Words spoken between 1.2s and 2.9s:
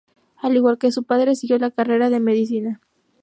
siguió la carrera de medicina.